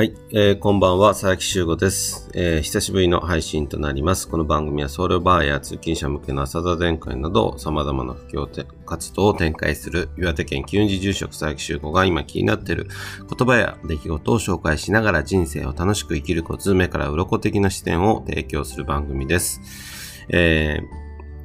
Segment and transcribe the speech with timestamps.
[0.00, 4.30] はい、えーこんばんは、佐々木修吾です、えー久しぶりの配信となります。
[4.30, 12.88] この番組はソウルバーや通勤者向けの朝田電会など様々な布教て活動を展開する岩手県九時住職佐々木修吾が今気になっている
[13.28, 19.60] 言葉や出来事を紹介しながら人生を楽しく生きるコツ、目から鱗的な視点を提供する番組です。
[20.30, 21.00] えー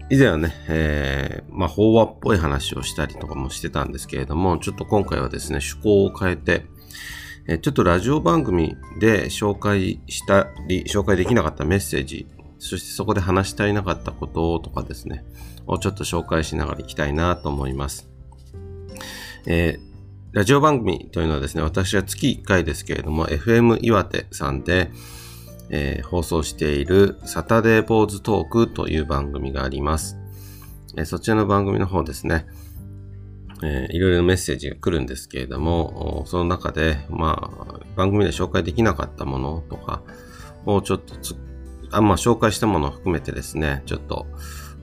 [0.09, 6.67] 以前はね、えーまあ、法話っぽい話をしたりとかもしてたんですけれども、ちょっと今回はですね、趣向を変えて、
[7.48, 12.27] えちょっとラジオ番組で紹介したり、紹介できなかったメッセージ、
[12.58, 15.23] そしてそこで話し足りなかったこととかですね、
[15.68, 18.09] をちょっと紹介しながらいきたいなと思います。
[19.45, 19.95] えー
[20.35, 24.91] ラジオ番組というのはですね、私は月1回ですけれども、FM 岩手さんで、
[25.70, 30.18] えー放送しているサタデーポーズトークという番組があります。
[30.98, 32.48] えーそちらの番組の方ですね、
[33.63, 40.03] えーいろいろメッセージが来るんですけれども、その中で、まあ、番組で紹介できなかったものとか
[40.65, 41.15] をちょっと、
[41.91, 44.27] あまあ、紹介したものを含めてですね、ちょっと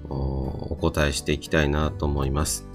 [0.08, 2.66] お答えしていきたいなと思います。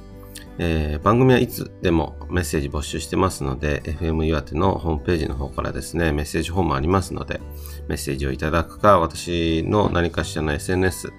[0.59, 7.39] えー番組はいつでもメッセージ募集してますので、FM 岩手のホームページの方からですね、メッセージフォームありますので、
[7.87, 11.11] メッセージをいただくか、私の何かしらの SNS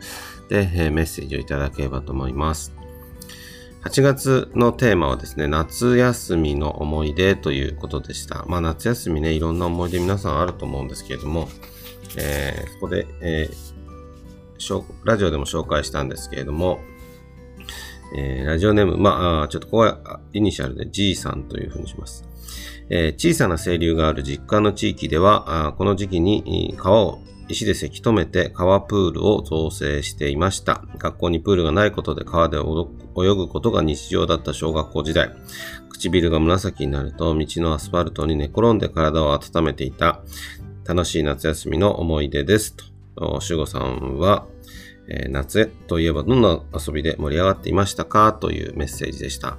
[0.49, 2.78] で、えメッセージをいただければと思います。
[3.85, 8.45] 8月のテーマはですね、夏休みの思い出ということでした。
[8.49, 11.49] まあ夏休みね、いろんな思い出皆さんあると思うんですけれども、
[12.17, 13.79] えーそこで、えー
[15.05, 16.81] ラジオでも紹介したんですけれども、
[18.17, 22.25] えーラジオネーム、まあ、ちょっとここはイニシャルで G さんというふうにします。
[22.91, 30.85] えー小さな清流がある実家の地域では、この時期に川を石でせき止めて川プールを造成していました。
[30.99, 35.31] 学校にプールがないことで川で泳ぐことが日常だった小学校時代。
[35.91, 40.21] 唇が紫になると道のアスファルトに寝転んで体を温めていた
[40.87, 42.77] 楽しい夏休みの思い出です。
[42.77, 42.85] と、
[43.33, 44.47] おしゅうごさんは、
[45.09, 48.35] えー夏といえばどんな遊びで盛り上がっていましたか？
[48.35, 49.57] というメッセージでした。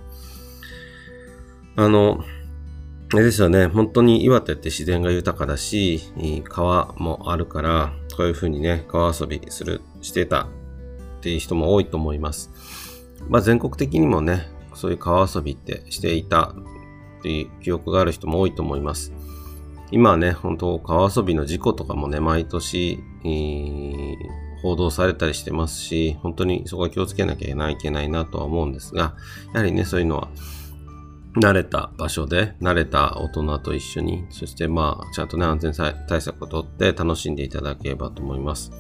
[1.76, 2.24] あの、
[3.12, 6.00] あれですよね、本当に岩手って自然が豊かだし、
[6.48, 10.48] 川もあるから、こういう風にね、川遊びする、してたっ
[11.22, 12.52] ていう人も多いと思います。
[13.28, 16.54] まあ全国的にもね、そういう川遊びってしていた
[17.20, 19.12] っていう記憶がある人も多いと思います。
[19.92, 23.00] 今はね、本当川遊びの事故とかもね、毎年、
[24.62, 29.16] 報道されたりしてますし、本当にそこは気をつけなきゃいけないなとは思うんですが、
[29.54, 30.30] やはりね、そういうのは
[31.40, 35.74] 慣れた場所で、慣れた大人と一緒に、そしてまあ、ちゃんとね、安全
[36.08, 38.72] 対策をとって楽しんでいただければと思います。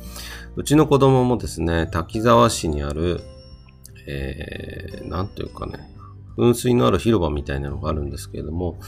[0.56, 3.22] うちの子供もですね、滝沢市にある、
[4.08, 5.90] えー、なんというかね、
[6.38, 8.80] 噴水のある広場みたいなのがあるんですけれども、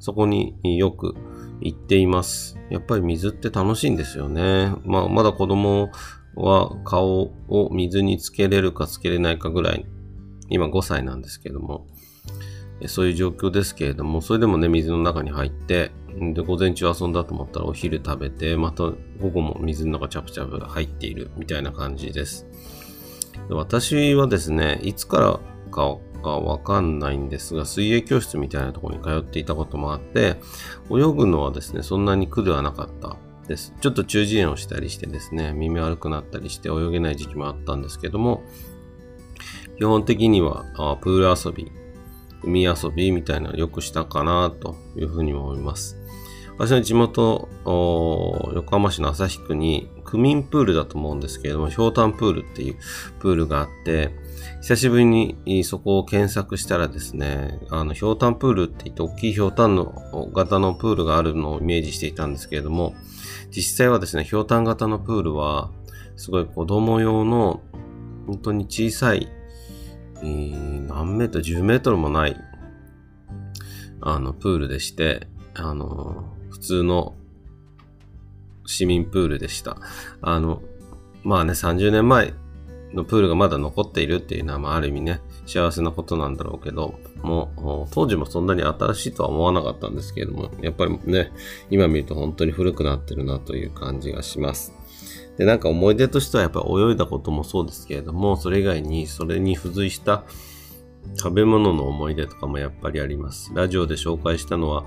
[0.00, 1.14] そこによく
[1.60, 2.58] 行っています。
[2.70, 4.72] やっぱり水って楽しいんですよね。
[4.84, 5.90] まあ、まだ子供
[6.34, 9.86] は顔を水につけれるかつけれないかぐらい、
[10.50, 11.86] 今5歳なんですけども、
[12.86, 15.90] そういう状況ですけれども、それでもね、水の中に入って、
[16.34, 18.94] で、午前中遊んだと思ったらお昼食べて、また午
[19.32, 22.46] 後も水の中チャプチャプ入っているみたいな感じです。
[23.48, 25.40] で私はですね、いつから
[25.70, 30.36] かわかんないんですが、水泳教室みたいなところに通っていたこともあって、
[30.90, 33.16] 泳ぐのはですね、そんなに苦ではなかった
[33.46, 33.74] です。
[33.80, 38.42] ちょっと中耳炎をしたりしてですね、耳悪くなったりして泳げない時期もあったんですけども、
[39.78, 40.64] 基本的には
[41.00, 41.70] プール遊び、
[42.42, 45.96] 海遊びみたいなのをよくしたかなというふうに思います。
[46.58, 52.76] 私の地元、横浜市の旭区に区民プールだと思うんですけれども、ひょうたんプールっていう
[53.20, 54.10] プールがあって、
[54.60, 62.94] 久しぶりにそこを検索したらですね、あの、ひょうたんプールって言って大きいひょうたんの型のプールがあるのをイメージしていたんですけれども、
[63.50, 65.70] 実際はですね、ひょうたん型のプールは、
[66.16, 67.60] すごい子供用の、
[68.26, 69.28] 本当に小さい、
[70.22, 72.36] え何メートル、10メートルもない、
[74.00, 77.14] あの、プールでして、あの、普通の
[78.66, 79.78] 市民プールでした。
[80.20, 80.62] あの、
[81.22, 82.32] まあね、30年前
[82.92, 91.32] のプールがまだ残っているっていうのは、まあ、ある意味ね、幸せなことなんだろうけど、もう、当時もそんなに新しいとは思わなかったんですけれども、やっぱりね、
[91.70, 94.77] 今見ると本当に古くなってるなという感じがします。
[95.38, 100.24] で、なんか思い出としてはやっぱり泳いだこともそうですけれども、それ以外にそれに付随した
[101.16, 103.52] 食べ物の思い出とかもやっぱりあります。
[103.54, 104.84] ラジオで紹介したのは、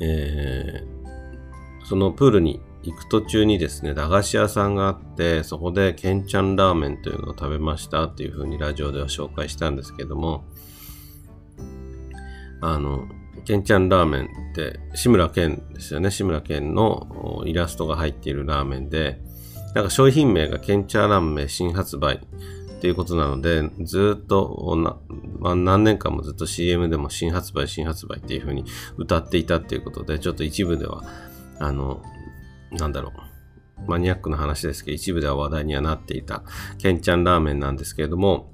[0.00, 10.44] えー、そのプールに行く途中にですね、駄菓子屋さんがあって、そこでケンちゃんラーメンというのを食べましたっていうふうにラジオでは紹介したんですけども、
[12.62, 13.06] あの、
[13.44, 16.10] ケンちゃんラーメンって志村けんですよね。
[16.10, 19.20] 志村けんのイラストが入っているラーメンで、
[19.74, 24.76] なんか商品名がケンチャーラーメン新発売っていうことなので、ずっと
[25.40, 28.64] まあ、何年間もずっと CM でも新発売、新発売っていう風に
[28.96, 31.04] 歌っていたっていうことで、ちょっと一部では、
[31.58, 32.02] あの、
[32.72, 33.12] なんだろ
[33.86, 36.42] う、マニアックな話ですけど、一部では話題にはなっていた、
[36.78, 38.52] ケンちゃんラーメンなんですけれども、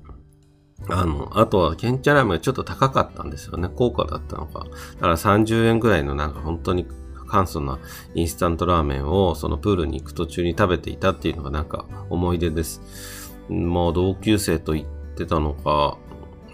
[0.88, 3.68] あの、あとは、ケンチャラーメンがちょっと高かったんですよね。
[3.74, 4.66] 高価だったのか。
[4.94, 6.86] だから30円ぐらいのなんか本当に
[7.26, 7.78] 簡素な
[8.14, 13.34] インスタントラーメンをそのプールに行く途中に食べていたっていうのがなんか思い出です。
[13.48, 15.98] まあ同級生と行ってたのか、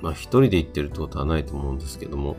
[0.01, 2.37] まあ一人で行ってるってことはないと思うんですけども、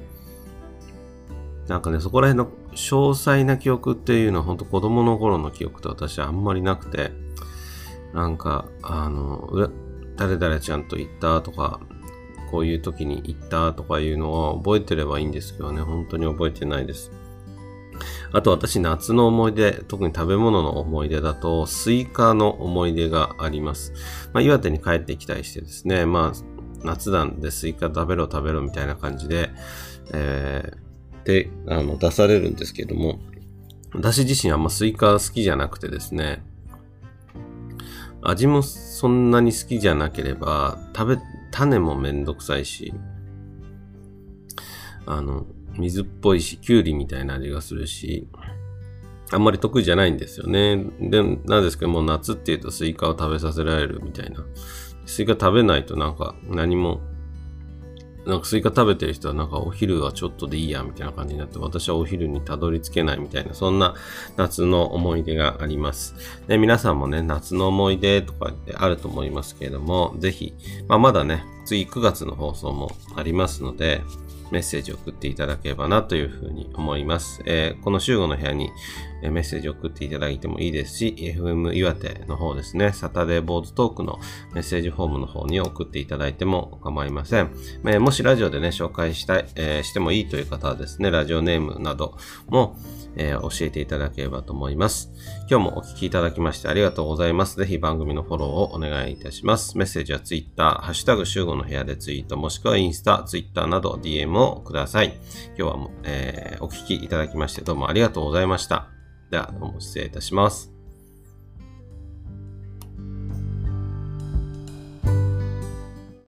[1.68, 7.12] なんかね、そこら辺の詳細な記憶っていうのは本当子供の頃の記憶って私はあんまりなくて、
[8.14, 9.72] なんか、あの、
[10.18, 11.80] 誰々ちゃんと行ったとか、
[12.52, 17.12] こういう時に行ったとかいうのは覚えてればいいんですけどね、本当に覚えてないです。
[18.34, 23.94] あと私夏の思い出、特に食べ物の思い出だと、スイカの思い出があります。
[24.34, 29.50] まあ、岩手に帰ってきたりしてですね、まあ、夏なんでスイカ食べろ食べろみたいな感じで、
[30.14, 33.20] えー、で、あの、出されるんですけども、
[33.94, 36.44] 私自身あんまスイカ好きじゃなくてですね、
[38.24, 41.22] 味もそんなに好きじゃなければ、食べ、
[41.52, 42.94] 種もめんどくさいし、
[45.06, 45.46] あの、
[45.78, 48.28] 水っぽいし、きゅうりみたいな味がするし、
[49.32, 50.86] あんまり得意じゃないんですよね。
[51.00, 54.44] で、なんですけどもう、夏っていうとスイカを食べさせられるみたいな。
[55.06, 57.02] スイカ食べないとなんか何も、
[58.26, 63.96] なんかスイカ食べてる人はなんかお昼はちょっとでいいやみたいな感じになって、私はお昼にたどり着けないみたいな、そんな
[64.38, 66.16] 夏の思い出があります。
[66.48, 70.54] で、皆さんもね、夏の思い出とかってあると思いますけれども、ぜひ、
[70.88, 74.02] まあまだね、次9月の放送もありますので、
[74.52, 77.42] メッセージを送っていただければなというふうに思います。
[77.46, 78.70] えー、この週後の部屋に
[79.22, 84.20] メッセージを送っていただいてもいいですし、FM 岩手の方ですね、サタデーボーズトークの
[84.54, 87.52] メッセージフォームの方に送っていただいても構いません。
[87.86, 92.18] えー、もしラジオでね、紹介したい、えー、してもいいという方はですね、ラジオネームなど
[92.50, 92.76] も、
[93.16, 95.12] え、教えていただければと思います。
[95.50, 97.58] 今日もお聞きいただきましてありがとうございます。
[97.58, 99.78] ぜひ番組のフォローをお願いいたします。
[99.78, 105.20] メッセージは Twitter、ハッシュタグ集合のの部屋でツイート、もしくはインスタ、ツイッターなど DM をください。
[105.58, 108.90] 今日は、えー、お聞きいただきましてどうもありがとうございました。
[109.30, 110.81] では、どうも失礼いたします。